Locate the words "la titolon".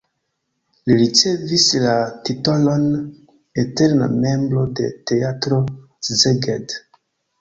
1.83-2.87